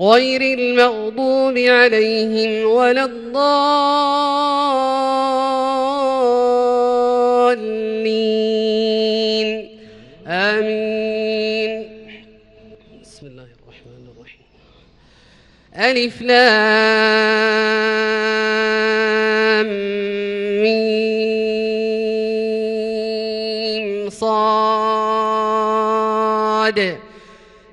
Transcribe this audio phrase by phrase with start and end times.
[0.00, 3.40] غير المغضوب عليهم ولا الضالين.
[10.26, 11.86] آمين.
[13.02, 14.44] بسم الله الرحمن الرحيم.
[15.76, 16.40] ألف لام
[20.62, 20.90] ميم
[24.10, 25.00] صاد.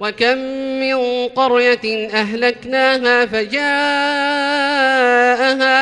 [0.00, 0.38] وكم
[0.80, 3.60] من قرية أهلكناها فجاءها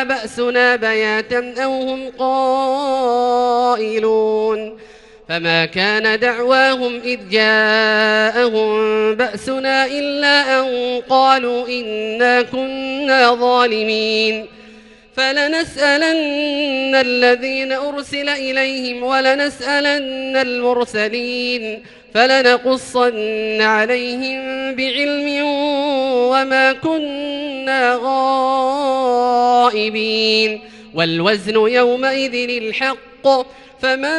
[0.04, 2.10] بأسنا بياتا أو هم
[3.78, 4.78] قائلون
[5.28, 8.68] فما كان دعواهم إذ جاءهم
[9.14, 14.46] بأسنا إلا أن قالوا إنا كنا ظالمين
[15.16, 21.82] فلنسألن الذين أرسل إليهم ولنسألن المرسلين
[22.14, 25.44] فلنقصن عليهم بعلم
[26.30, 27.98] وما كنا
[29.68, 30.60] غائبين.
[30.94, 33.28] والوزن يومئذ الحق
[33.82, 34.18] فمن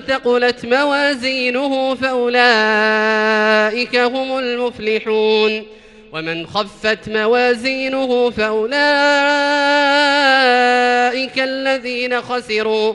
[0.00, 5.62] ثقلت موازينه فأولئك هم المفلحون.
[6.12, 8.74] ومن خفت موازينه فأولئك
[11.38, 12.94] الذين خسروا.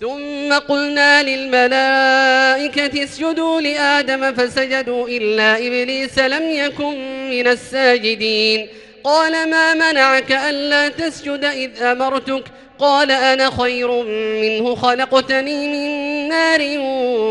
[0.00, 8.68] ثم قلنا للملائكة اسجدوا لآدم فسجدوا إلا إبليس لم يكن من الساجدين.
[9.04, 12.44] قال ما منعك ألا تسجد إذ أمرتك؟
[12.78, 14.02] قال أنا خير
[14.40, 16.60] منه خلقتني من نار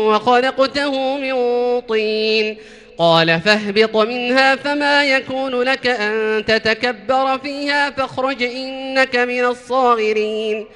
[0.08, 1.34] وخلقته من
[1.80, 2.56] طين.
[2.98, 10.66] قال فاهبط منها فما يكون لك أن تتكبر فيها فاخرج إنك من الصاغرين.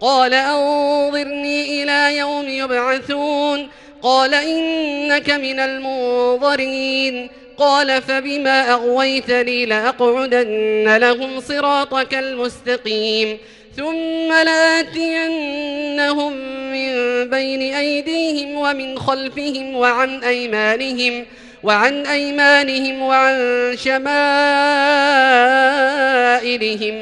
[0.00, 3.68] قال أنظرني إلى يوم يبعثون.
[4.02, 7.28] قال إنك من المنظرين.
[7.58, 13.38] قال فبما أغويتني لأقعدن لهم صراطك المستقيم.
[13.76, 16.32] ثم لآتينهم
[16.72, 16.94] من
[17.30, 21.24] بين أيديهم ومن خلفهم وعن أيمانهم.
[21.64, 23.36] وعن أيمانهم وعن
[23.76, 24.04] شمائلهم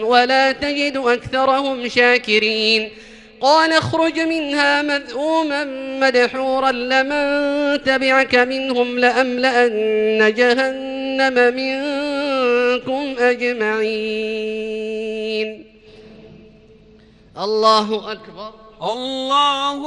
[0.05, 2.91] ولا تجد أكثرهم شاكرين
[3.41, 5.65] قال اخرج منها مذءوما
[6.00, 14.73] مدحورا لمن تبعك منهم لأملأن جهنم منكم أجمعين.
[17.38, 18.53] الله أكبر.
[18.82, 19.81] الله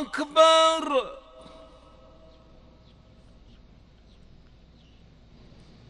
[0.00, 1.19] أكبر.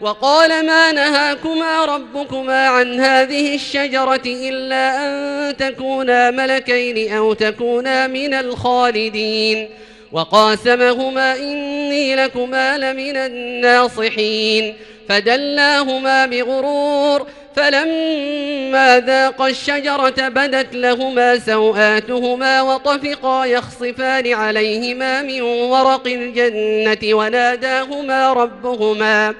[0.00, 9.68] وقال ما نهاكما ربكما عن هذه الشجرة إلا أن تكونا ملكين أو تكونا من الخالدين.
[10.12, 14.76] وقاسمهما إني لكما لمن الناصحين.
[15.08, 17.26] فدلاهما بغرور
[17.56, 29.34] فلما ذاقا الشجرة بدت لهما سوآتهما وطفقا يخصفان عليهما من ورق الجنة وناداهما ربهما.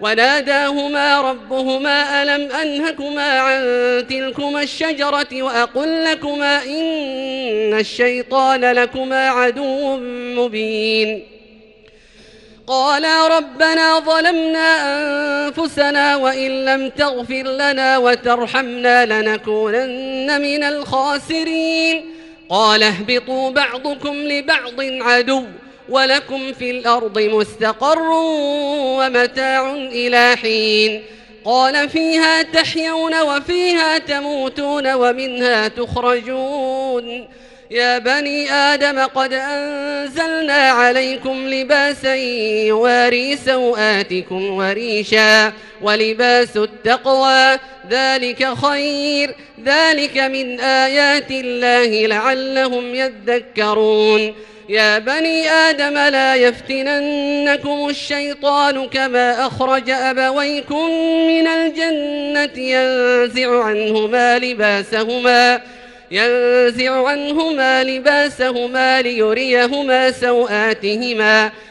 [0.00, 3.60] وناداهما ربهما ألم أنهكما عن
[4.06, 9.96] تلكما الشجرة وأقل لكما إن الشيطان لكما عدو
[10.36, 11.22] مبين.
[12.66, 14.68] قالا ربنا ظلمنا
[15.46, 22.04] أنفسنا وإن لم تغفر لنا وترحمنا لنكونن من الخاسرين.
[22.48, 25.44] قال اهبطوا بعضكم لبعض عدو.
[25.88, 28.10] ولكم في الأرض مستقر
[28.98, 31.02] ومتاع إلى حين.
[31.44, 37.28] قال فيها تحيون وفيها تموتون ومنها تخرجون.
[37.70, 42.14] يا بني آدم قد أنزلنا عليكم لباسا
[42.66, 47.58] يواري سوآتكم وريشا ولباس التقوى.
[47.90, 49.34] ذلك خير.
[49.64, 54.34] ذلك من آيات الله لعلهم يذكرون.
[54.68, 60.90] يا بني آدم لا يفتننكم الشيطان كما أخرج أبويكم
[61.28, 65.60] من الجنة ينزع عنهما لباسهما
[66.10, 71.50] ينزع عنهما لباسهما ليريهما سوآتهما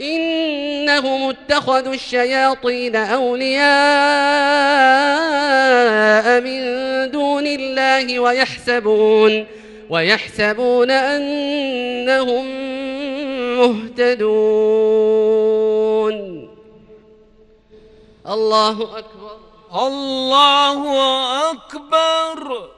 [0.00, 3.68] إنهم اتخذوا الشياطين أولياء
[6.40, 6.60] من
[7.10, 9.46] دون الله ويحسبون
[9.90, 12.46] ويحسبون أنهم
[13.58, 14.98] مهتدون.
[18.26, 19.36] الله أكبر.
[19.74, 20.80] الله
[21.50, 22.77] أكبر.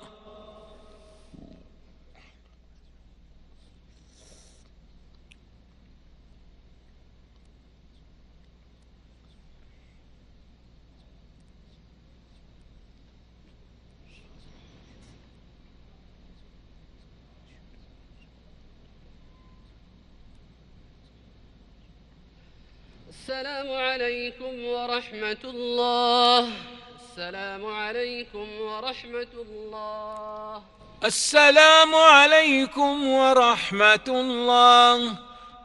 [23.31, 26.51] السلام عليكم ورحمة الله.
[26.99, 30.61] السلام عليكم ورحمة الله.
[31.03, 35.15] السلام عليكم ورحمة الله.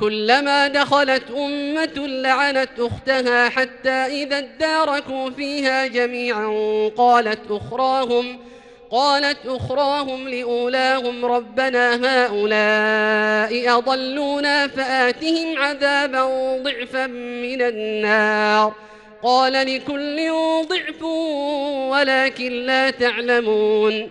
[0.00, 6.48] كلما دخلت أمة لعنت أختها حتى إذا اداركوا فيها جميعا
[6.96, 8.38] قالت أخراهم
[8.90, 16.24] قالت أخراهم لأولاهم ربنا هؤلاء أضلونا فآتهم عذابا
[16.62, 18.72] ضعفا من النار.
[19.22, 20.30] قال لكل
[20.68, 21.02] ضعف
[21.92, 24.10] ولكن لا تعلمون.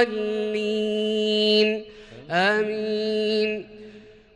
[0.00, 1.84] الضالين.
[2.30, 3.76] آمين.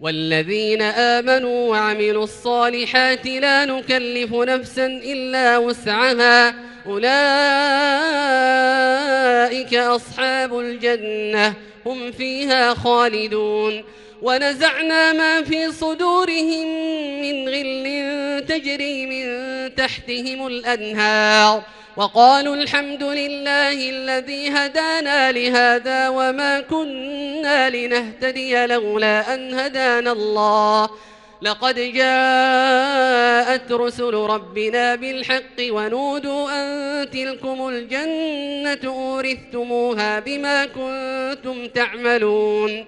[0.00, 6.54] والذين آمنوا وعملوا الصالحات لا نكلف نفسا إلا وسعها.
[6.86, 7.14] أولئك
[9.74, 11.54] أصحاب الجنة.
[11.86, 13.84] هم فيها خالدون.
[14.22, 16.66] ونزعنا ما في صدورهم
[17.22, 19.24] من غل تجري من
[19.74, 21.62] تحتهم الأنهار.
[21.96, 30.90] وقالوا الحمد لله الذي هدانا لهذا وما كنا لنهتدي لولا أن هدانا الله.
[31.42, 42.86] لقد جاءت رسل ربنا بالحق ونودوا أن تلكم الجنة أورثتموها بما كنتم تعملون.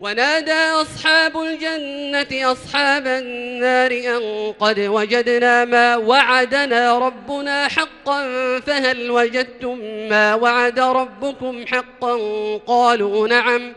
[0.00, 8.22] ونادى أصحاب الجنة أصحاب النار أن قد وجدنا ما وعدنا ربنا حقا
[8.60, 12.16] فهل وجدتم ما وعد ربكم حقا؟
[12.66, 13.72] قالوا نعم.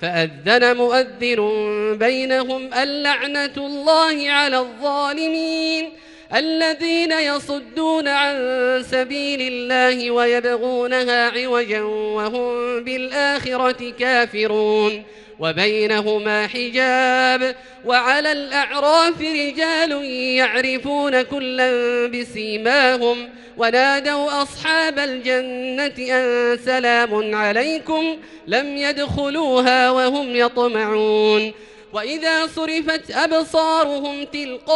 [0.00, 5.92] فأذن مؤذن بينهم اللعنة الله على الظالمين
[6.34, 8.36] الذين يصدون عن
[8.90, 15.04] سبيل الله ويبغونها عوجا وهم بالآخرة كافرون.
[15.38, 20.04] وبينهما حجاب وعلى الأعراف رجال
[20.36, 28.16] يعرفون كلا بسيماهم ونادوا أصحاب الجنة أن سلام عليكم
[28.46, 31.52] لم يدخلوها وهم يطمعون
[31.92, 34.74] وإذا صرفت أبصارهم تلقاء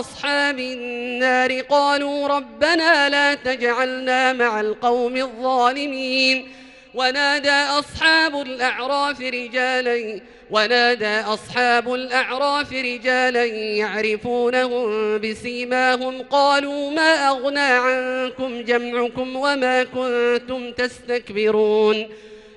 [0.00, 6.48] أصحاب النار قالوا ربنا لا تجعلنا مع القوم الظالمين
[6.94, 19.36] ونادى أصحاب الأعراف رجالا ونادى أصحاب الأعراف رجالا يعرفونهم بسيماهم قالوا ما أغنى عنكم جمعكم
[19.36, 22.08] وما كنتم تستكبرون؟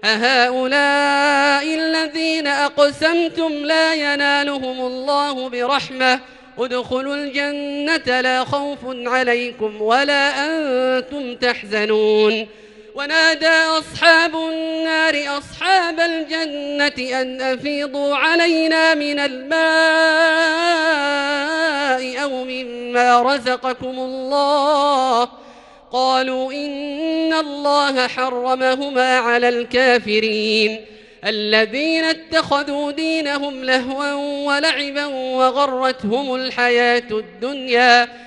[0.03, 6.19] أهؤلاء الذين أقسمتم لا ينالهم الله برحمة.
[6.59, 12.47] ادخلوا الجنة لا خوف عليكم ولا أنتم تحزنون.
[12.97, 19.53] ونادى أصحاب النار أصحاب الجنة أن أفيضوا علينا من الماء
[22.23, 25.29] أو مما رزقكم الله.
[25.91, 30.85] قالوا إن الله حرمهما على الكافرين.
[31.25, 34.13] الذين اتخذوا دينهم لهوا
[34.47, 38.26] ولعبا وغرتهم الحياة الدنيا.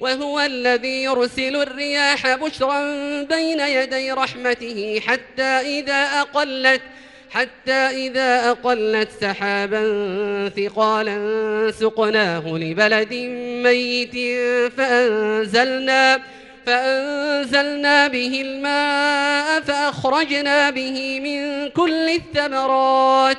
[0.00, 2.82] وهو الذي يرسل الرياح بشرا
[3.22, 6.82] بين يدي رحمته حتى إذا أقلت
[7.30, 9.82] حتى إذا أقلت سحابا
[10.56, 11.16] ثقالا
[11.80, 13.14] سقناه لبلد
[13.64, 14.14] ميت
[14.76, 16.20] فأنزلنا
[16.66, 23.38] فأنزلنا به الماء فأخرجنا به من كل الثمرات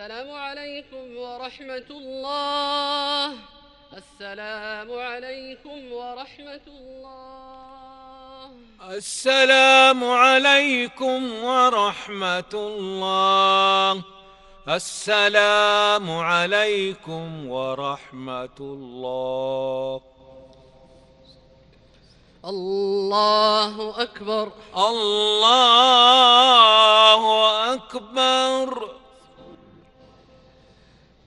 [0.00, 3.36] السلام عليكم ورحمة الله.
[3.92, 8.50] السلام عليكم ورحمة الله.
[8.96, 14.02] السلام عليكم ورحمة الله.
[14.68, 20.00] السلام عليكم ورحمة الله.
[22.44, 24.52] الله أكبر.
[24.76, 26.12] الله
[27.74, 28.99] أكبر.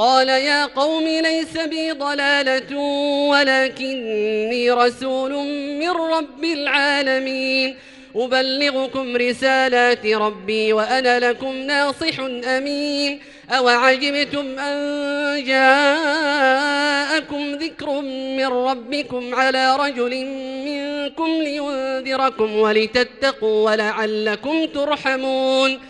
[0.00, 2.76] قال يا قوم ليس بي ضلالة
[3.28, 5.32] ولكني رسول
[5.80, 7.76] من رب العالمين.
[8.16, 13.20] أبلغكم رسالات ربي وأنا لكم ناصح أمين.
[13.50, 16.84] أوعجبتم أن جاءكم
[17.54, 18.00] ذكر
[18.38, 20.26] من ربكم على رجل
[20.66, 25.89] منكم لينذركم ولتتقوا ولعلكم ترحمون.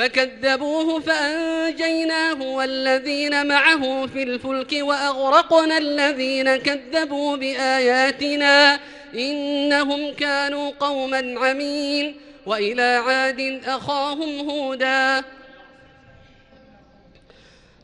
[0.00, 8.80] فكذبوه فأنجيناه والذين معه في الفلك وأغرقنا الذين كذبوا بآياتنا
[9.14, 15.24] إنهم كانوا قوما عمين وإلى عاد أخاهم هودا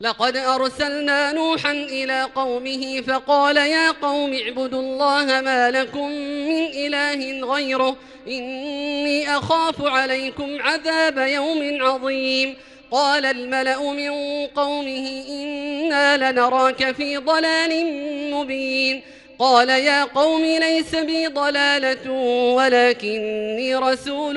[0.01, 7.95] لقد أرسلنا نوحا إلى قومه فقال يا قوم اعبدوا الله ما لكم من إله غيره
[8.27, 12.55] إني أخاف عليكم عذاب يوم عظيم.
[12.91, 14.11] قال الملأ من
[14.47, 17.85] قومه إنا لنراك في ضلال
[18.31, 19.01] مبين.
[19.39, 22.11] قال يا قوم ليس بي ضلالة
[22.55, 24.35] ولكني رسول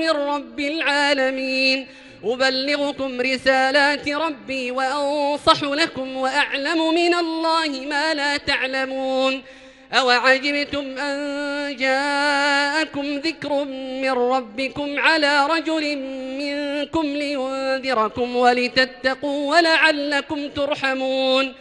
[0.00, 1.86] من رب العالمين.
[2.24, 9.42] أبلغكم رسالات ربي وأنصح لكم وأعلم من الله ما لا تعلمون.
[9.92, 13.64] أوعجبتم أن جاءكم ذكر
[14.02, 15.96] من ربكم على رجل
[16.38, 21.54] منكم لينذركم ولتتقوا ولعلكم ترحمون.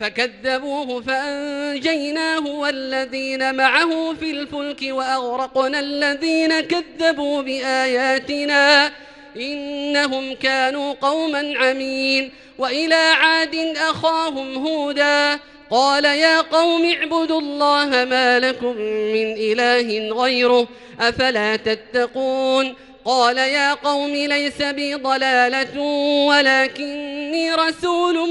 [0.00, 8.92] فكذبوه فأنجيناه والذين معه في الفلك وأغرقنا الذين كذبوا بآياتنا.
[9.36, 12.32] إنهم كانوا قوما عمين.
[12.58, 15.38] وإلى عاد أخاهم هودا.
[15.70, 18.76] قال يا قوم اعبدوا الله ما لكم
[19.12, 20.68] من إله غيره
[21.00, 25.80] أفلا تتقون؟ قال يا قوم ليس بي ضلالة
[26.28, 28.28] ولكني رسول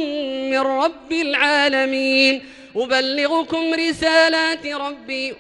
[0.52, 2.46] من رب العالمين.
[2.76, 5.36] أبلغكم رسالات ربي.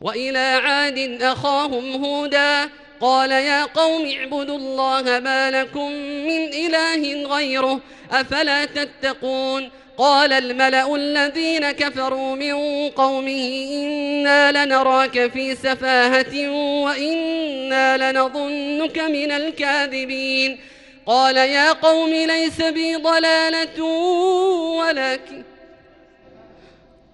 [0.00, 2.70] وإلى عاد أخاهم هودا.
[3.00, 5.92] قال يا قوم اعبدوا الله ما لكم
[6.26, 7.80] من إله غيره
[8.12, 16.48] أفلا تتقون؟ قال الملأ الذين كفروا من قومه إنا لنراك في سفاهة
[16.84, 20.58] وإنا لنظنك من الكاذبين.
[21.06, 23.82] قال يا قوم ليس بي ضلالة
[24.76, 25.45] ولكن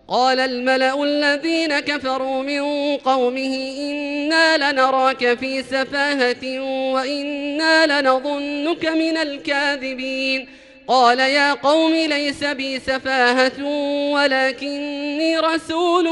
[0.09, 6.61] قال الملأ الذين كفروا من قومه إنا لنراك في سفاهة
[6.93, 10.49] وإنا لنظنك من الكاذبين.
[10.89, 13.65] قال يا قوم ليس بي سفاهة
[14.13, 16.05] ولكني رسول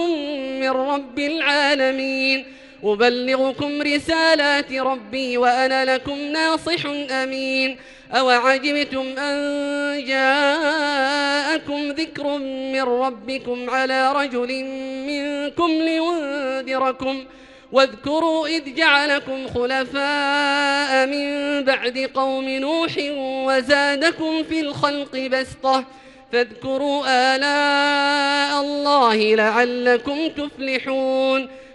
[0.60, 2.44] من رب العالمين.
[2.84, 7.76] أبلغكم رسالات ربي وأنا لكم ناصح أمين.
[8.12, 14.64] أوعجبتم أن جاءكم ذكر من ربكم على رجل
[15.06, 17.24] منكم لينذركم
[17.72, 25.84] واذكروا إذ جعلكم خلفاء من بعد قوم نوح وزادكم في الخلق بسطة
[26.32, 31.48] فاذكروا آلاء الله لعلكم تفلحون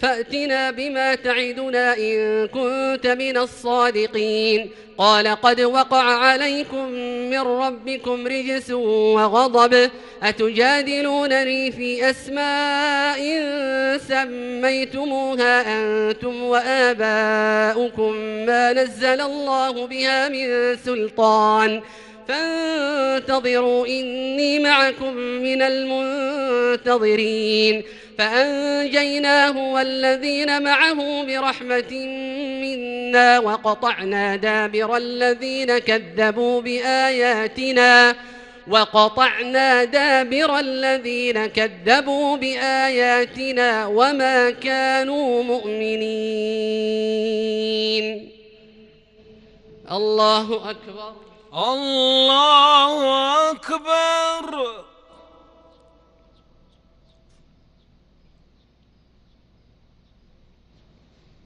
[0.00, 4.70] فأتنا بما تعدنا إن كنت من الصادقين.
[4.98, 6.90] قال قد وقع عليكم
[7.30, 9.90] من ربكم رجس وغضب.
[10.22, 13.18] أتجادلونني في أسماء
[14.08, 18.12] سميتموها أنتم وآباؤكم
[18.46, 21.82] ما نزل الله بها من سلطان.
[22.28, 25.62] فانتظروا إني معكم من
[26.82, 27.82] المنتظرين.
[28.20, 31.92] فأنجيناه والذين معه برحمة
[32.62, 38.16] منا وقطعنا دابر الذين كذبوا بآياتنا
[38.68, 46.00] وقطعنا دابر الذين كذبوا بآياتنا وما كانوا مؤمنين.
[49.90, 51.12] الله أكبر.
[51.54, 54.89] الله أكبر.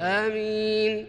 [0.00, 1.06] آمين.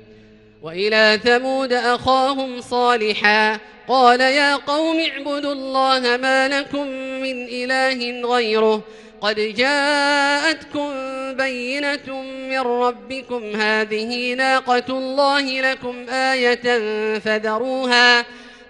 [0.63, 6.87] وإلى ثمود أخاهم صالحا قال يا قوم اعبدوا الله ما لكم
[7.21, 8.81] من إله غيره.
[9.21, 10.89] قد جاءتكم
[11.33, 13.55] بينة من ربكم.
[13.55, 16.79] هذه ناقة الله لكم آية
[17.19, 18.25] فذروها.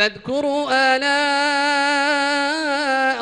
[0.00, 1.06] فاذكروا آلاء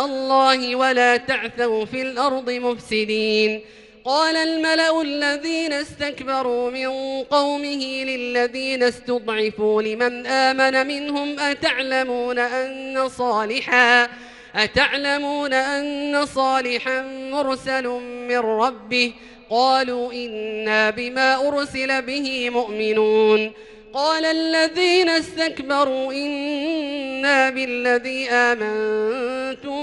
[0.06, 3.60] الله ولا تعثوا في الأرض مفسدين.
[4.04, 6.88] قال الملأ الذين استكبروا من
[7.22, 14.08] قومه للذين استضعفوا لمن آمن منهم أتعلمون أن صالحا
[14.54, 17.88] أتعلمون أن صالحا مرسل
[18.28, 19.12] من ربه؟
[19.50, 23.52] قالوا إنا بما أرسل به مؤمنون.
[23.94, 29.82] قال الذين استكبروا إنا بالذي آمنتم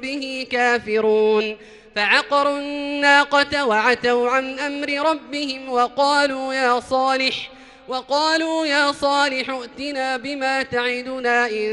[0.00, 1.56] به كافرون.
[1.96, 7.50] فعقروا الناقة وعتوا عن أمر ربهم وقالوا يا صالح
[7.88, 11.70] وقالوا يا صالح ائتنا بما تعدنا إن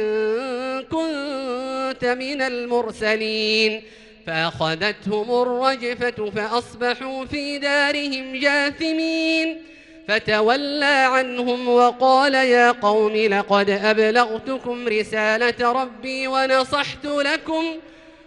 [0.82, 3.84] كنت من المرسلين.
[4.28, 9.73] فأخذتهم الرجفة فأصبحوا في دارهم جاثمين.
[10.08, 17.64] فتولى عنهم وقال يا قوم لقد أبلغتكم رسالة ربي ونصحت لكم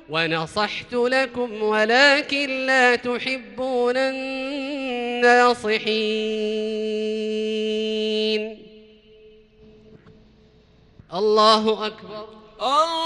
[0.09, 5.77] ونصحت لكم ولكن لا تحبون الناصحين.
[11.15, 12.29] الله أكبر.
[12.61, 12.97] الله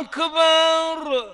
[0.00, 1.33] أكبر.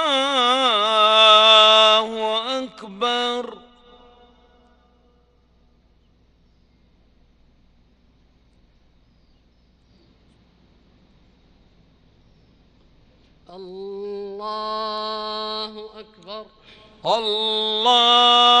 [17.03, 18.60] Allah。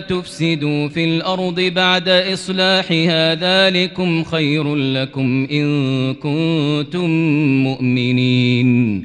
[0.00, 7.10] تفسدوا في الأرض بعد إصلاحها ذلكم خير لكم إن كنتم
[7.62, 9.04] مؤمنين.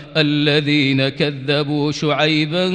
[0.17, 2.67] الذين كذبوا شعيبا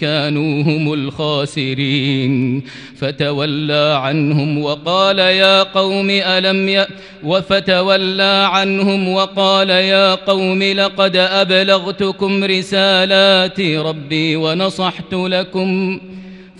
[0.00, 2.62] كانوا هم الخاسرين.
[2.96, 6.86] فتولى عنهم وقال يا قوم ألم ي...
[7.24, 16.00] وفتولى عنهم وقال يا قوم لقد أبلغتكم رسالات ربي ونصحت لكم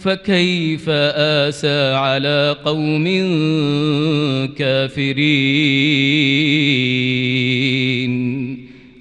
[0.02, 3.04] فكيف آسى على قوم
[4.58, 5.28] كافرين؟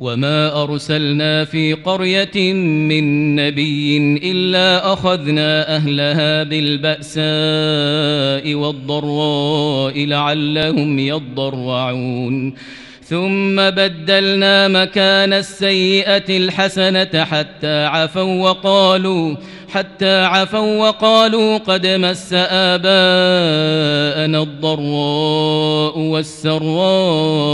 [0.00, 3.96] وما أرسلنا في قرية من نبي
[4.30, 7.24] إلا أخذنا أهلها بالبأساء
[8.54, 12.54] والضراء لعلهم يضرعون
[13.02, 19.36] ثم بدلنا مكان السيئة الحسنة حتى عفوا وقالوا
[19.68, 22.82] حتى عفوا وقالوا قد مس آباءنا
[24.42, 27.44] الضراء والسراء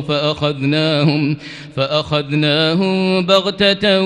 [0.00, 1.36] فأخذناهم
[1.76, 4.00] فأخذناهم بغتة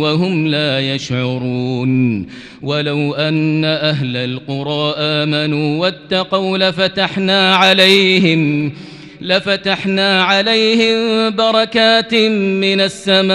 [0.00, 2.26] وهم لا يشعرون
[2.62, 8.72] ولو أن أهل القرى آمنوا واتقوا لفتحنا عليهم
[9.20, 13.28] لفتحنا عليهم بركات من السماء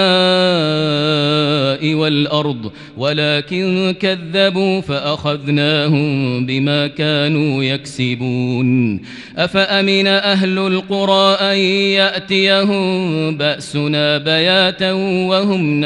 [1.94, 9.00] والأرض ولكن كذبوا فأخذناهم بما كانوا يكسبون.
[9.36, 11.56] أفأمن أهل القرى أن
[11.98, 14.92] يأتيهم بأسنا بياتا
[15.28, 15.80] وهم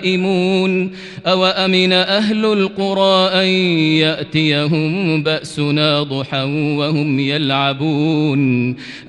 [0.00, 0.64] نائمون؟
[1.26, 3.46] أوأمن أهل القرى أن
[4.04, 6.42] يأتيهم بأسنا ضحى
[6.76, 8.33] وهم يلعبون؟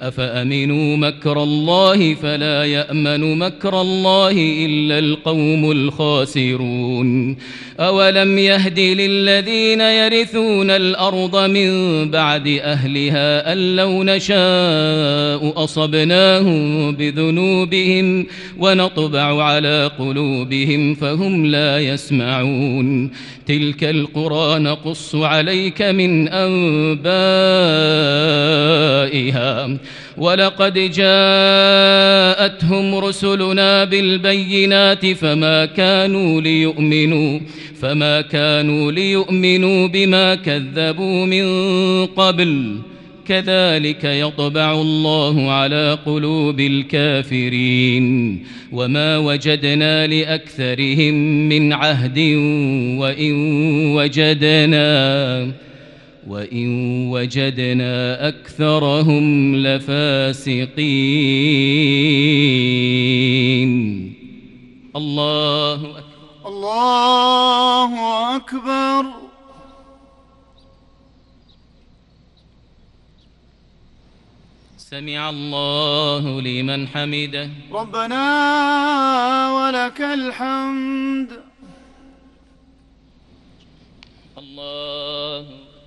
[0.01, 4.31] أفأمنوا مكر الله فلا يأمن مكر الله
[4.65, 7.37] إلا القوم الخاسرون؟
[7.79, 11.71] أولم يهد للذين يرثون الأرض من
[12.11, 18.25] بعد أهلها أن لو نشاء أصبناهم بذنوبهم
[18.59, 23.11] ونطبع على قلوبهم فهم لا يسمعون.
[23.47, 26.27] تلك القرى نقص عليك من
[29.15, 29.77] أنبائها
[30.17, 31.15] ولقد جاءتهم
[32.95, 37.39] رسلنا بالبينات فما كانوا ليؤمنوا
[37.81, 41.45] فما كانوا ليؤمنوا بما كذبوا من
[42.05, 42.79] قبل.
[43.27, 48.45] كذلك يطبع الله على قلوب الكافرين.
[48.71, 51.13] وما وجدنا لأكثرهم
[51.49, 52.19] من عهد
[52.99, 53.33] وإن
[53.95, 55.47] وجدنا
[56.27, 56.67] وإن
[57.09, 60.85] وجدنا أكثرهم لفاسقين.
[64.95, 66.03] الله أكبر.
[66.45, 67.91] الله
[68.35, 69.05] أكبر.
[74.77, 77.49] سمع الله لمن حمده.
[77.71, 78.25] ربنا
[79.53, 81.29] ولك الحمد.
[84.37, 85.64] الله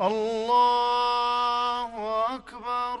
[0.00, 1.84] الله
[2.34, 3.00] أكبر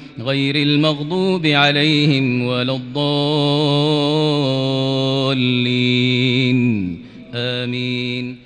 [0.25, 3.01] غير المغضوب عليهم ولا الضالين.
[7.35, 8.37] آمين.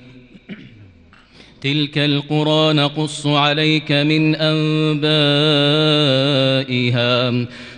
[1.62, 5.06] تلك القرى نقص عليك من أنبائها.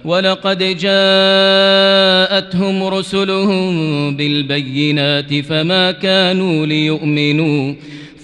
[0.06, 7.74] ولقد جاءتهم رسلهم بالبينات فما كانوا ليؤمنوا.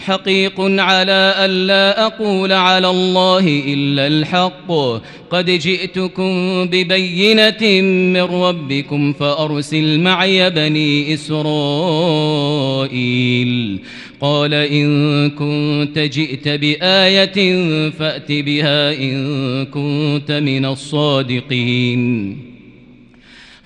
[0.00, 4.72] حقيق على ألا أقول على الله إلا الحق.
[5.30, 11.40] قد جئتكم ببينة من ربكم فأرسل معي بني إسرائيل.
[14.20, 22.49] قال إن كنت جئت بآية فأت بها إن كنت من الصادقين.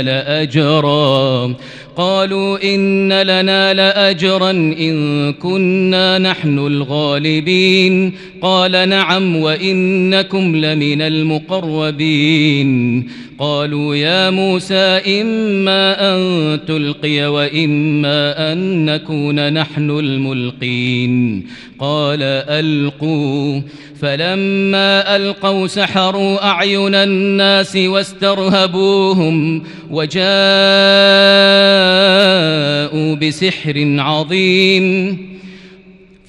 [0.00, 1.54] لأجرا.
[1.96, 8.12] قالوا إن لنا لأجرا إن كنا نحن الغالبين.
[8.42, 12.72] قال نعم وإنكم لمن المقربين.
[13.38, 21.46] قالوا يا موسى إما أن تلقي وإما أن نكون نحن الملقين.
[21.78, 23.60] قال ألقوا.
[24.00, 31.81] فلما ألقوا سحروا أعين الناس واسترهبوهم وجاءوا
[33.16, 35.31] بسحر عظيم.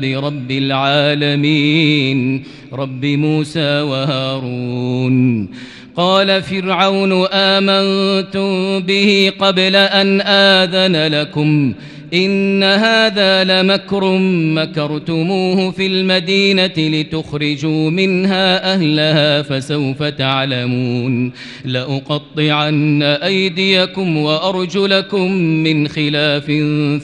[0.00, 2.44] برب العالمين.
[2.72, 5.48] رب موسى وهارون.
[5.96, 11.72] قال فرعون آمنتم به قبل أن آذن لكم.
[12.14, 14.18] إن هذا لمكر
[14.54, 21.32] مكرتموه في المدينة لتخرجوا منها أهلها فسوف تعلمون.
[21.64, 26.46] لأقطعن أيديكم وأرجلكم من خلاف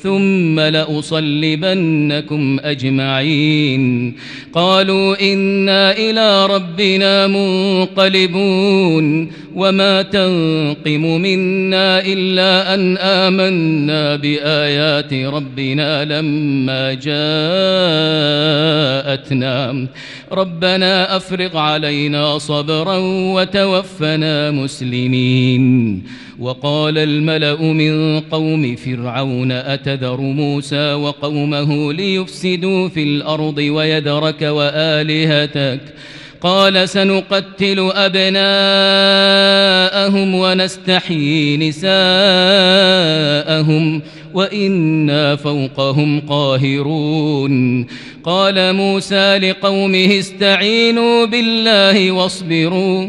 [0.02, 4.14] ثم لأصلبنكم أجمعين.
[4.52, 8.66] قالوا إنا إلى ربنا منقلبون.
[9.56, 17.16] وما تنقم منا إلا أن آمنا بآيات ربنا لما جاءتنا.
[20.32, 22.96] ربنا أفرغ علينا صبرا
[23.34, 26.02] وتوفنا مسلمين.
[26.38, 35.80] وقال الملأ من قوم فرعون أتذر موسى وقومه ليفسدوا في الأرض ويدرك وآلهتك؟
[36.40, 38.34] قال سنقتل أبناءهم
[40.34, 41.86] ونستحيي نساءهم
[44.34, 47.86] وإنا فوقهم قاهرون.
[48.24, 53.08] قال موسى لقومه استعينوا بالله واصبروا.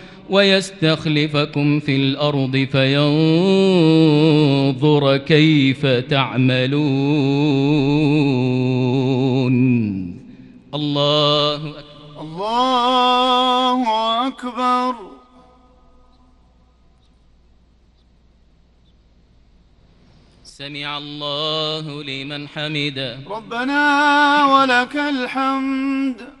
[0.31, 3.07] ويستخلفكم في الأرض فينظر
[5.17, 6.81] كيف تعملون.
[10.73, 11.83] الله أكبر.
[12.21, 14.95] الله أكبر.
[20.43, 23.19] سمع الله لمن حمده.
[23.27, 26.40] ربنا ولك الحمد.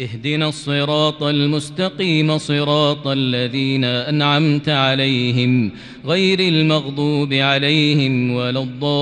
[0.00, 5.70] اهدنا الصراط المستقيم صراط الذين أنعمت عليهم
[6.06, 8.96] غير المغضوب عليهم ولا الضالين.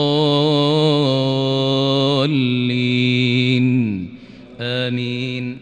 [4.60, 5.58] آمين.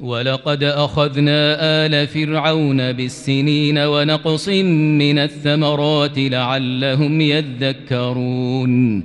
[0.00, 9.04] ولقد أخذنا آل فرعون بالسنين ونقص من الثمرات لعلهم يذكرون.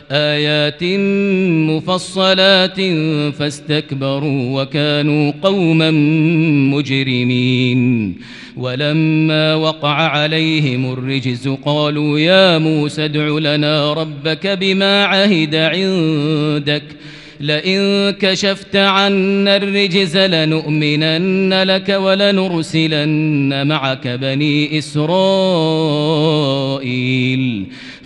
[0.11, 0.83] آيات
[1.71, 2.81] مفصلات
[3.39, 5.91] فاستكبروا وكانوا قوما
[6.71, 8.15] مجرمين.
[8.57, 16.83] ولما وقع عليهم الرجز قالوا يا موسى ادع لنا ربك بما عهد عندك.
[17.39, 25.21] لئن كشفت عنا الرجز لنؤمنن لك ولنرسلن معك بني إسرائيل.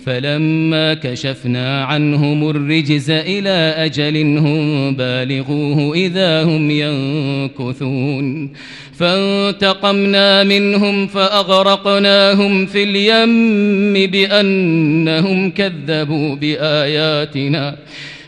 [0.06, 8.52] فلما كشفنا عنهم الرجز إلى أجل هم بالغوه إذا هم ينكثون.
[8.98, 17.76] فانتقمنا منهم فأغرقناهم في اليم بأنهم كذبوا بآياتنا.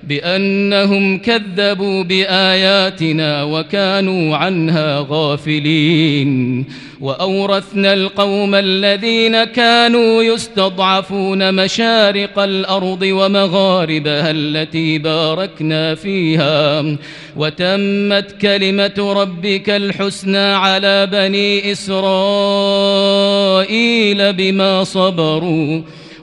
[0.09, 6.65] بأنهم كذبوا بآياتنا وكانوا عنها غافلين.
[7.01, 16.85] وأورثنا القوم الذين كانوا يستضعفون مشارق الأرض ومغاربها التي باركنا فيها.
[17.37, 22.03] وتمت كلمة ربك الحسنى على بني إسرائيل
[24.33, 25.81] بما صبروا.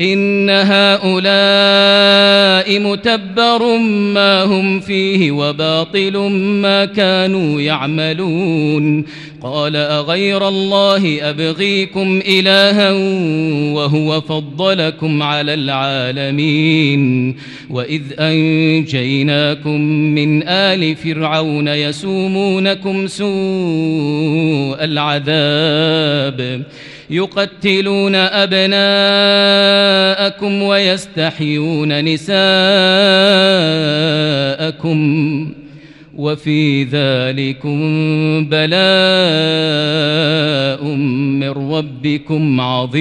[0.00, 1.18] إن هؤلاء
[2.80, 3.78] متبر
[4.14, 6.16] ما هم فيه وباطل
[6.62, 9.04] ما كانوا يعملون
[9.42, 12.92] قال أغير الله أبغيكم إلها
[13.72, 17.36] وهو فضلكم على العالمين
[17.70, 19.80] وإذ أنجيناكم
[20.14, 26.62] من آل فرعون يسومونكم سوء العذاب
[27.10, 28.62] يقتلون أبناءكم
[30.62, 32.38] ويستحيون نساءكم
[36.16, 37.78] وفي ذلكم
[38.48, 38.78] بلاء
[41.40, 42.98] من ربكم عظيم.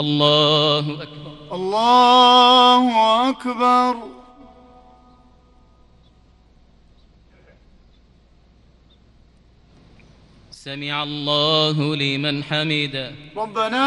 [0.00, 1.32] الله أكبر.
[1.52, 2.90] الله
[3.30, 4.11] أكبر.
[10.64, 13.86] سمع الله لمن حمده ربنا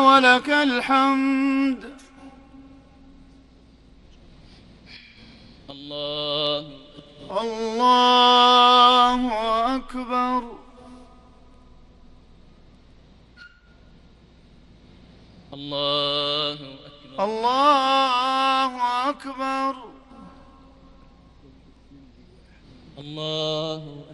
[0.00, 1.82] ولك الحمد.
[5.70, 6.70] الله.
[7.40, 9.20] الله
[9.76, 10.42] أكبر.
[15.54, 17.24] الله أكبر.
[17.24, 18.72] الله
[19.10, 19.74] أكبر.
[22.98, 24.13] الله